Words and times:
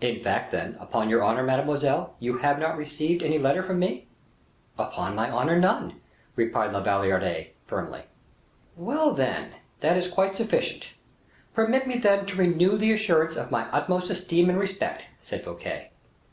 "In 0.00 0.18
fact, 0.18 0.50
then, 0.50 0.76
upon 0.80 1.08
your 1.08 1.22
honor, 1.22 1.44
mademoiselle, 1.44 2.16
you 2.18 2.38
have 2.38 2.58
not 2.58 2.76
received 2.76 3.22
any 3.22 3.38
letter 3.38 3.62
from 3.62 3.78
me?" 3.78 4.08
"Upon 4.76 5.14
my 5.14 5.30
honor, 5.30 5.56
none," 5.56 6.00
replied 6.34 6.72
La 6.72 6.80
Valliere, 6.80 7.50
firmly. 7.64 8.00
"Very 8.76 8.86
well, 8.88 9.12
that 9.12 9.52
is 9.96 10.08
quite 10.08 10.34
sufficient; 10.34 10.88
permit 11.54 11.86
me, 11.86 11.98
then, 11.98 12.26
to 12.26 12.36
renew 12.38 12.76
the 12.76 12.90
assurance 12.90 13.36
of 13.36 13.52
my 13.52 13.70
utmost 13.70 14.10
esteem 14.10 14.50
and 14.50 14.58
respect," 14.58 15.06
said 15.20 15.44
Fouquet. 15.44 15.92